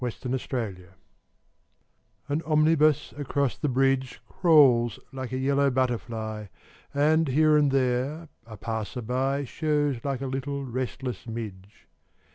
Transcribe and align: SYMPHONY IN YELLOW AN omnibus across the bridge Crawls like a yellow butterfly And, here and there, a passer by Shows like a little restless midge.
SYMPHONY 0.03 0.43
IN 0.51 0.75
YELLOW 0.77 0.89
AN 2.27 2.41
omnibus 2.41 3.13
across 3.19 3.55
the 3.55 3.69
bridge 3.69 4.19
Crawls 4.27 4.97
like 5.13 5.31
a 5.31 5.37
yellow 5.37 5.69
butterfly 5.69 6.47
And, 6.91 7.27
here 7.27 7.55
and 7.55 7.69
there, 7.71 8.27
a 8.47 8.57
passer 8.57 9.03
by 9.03 9.43
Shows 9.43 10.03
like 10.03 10.21
a 10.21 10.25
little 10.25 10.65
restless 10.65 11.27
midge. 11.27 11.85